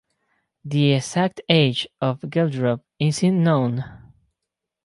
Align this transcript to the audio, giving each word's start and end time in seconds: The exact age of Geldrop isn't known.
The 0.65 0.93
exact 0.93 1.41
age 1.47 1.87
of 2.01 2.21
Geldrop 2.21 2.81
isn't 2.97 3.43
known. 3.43 3.83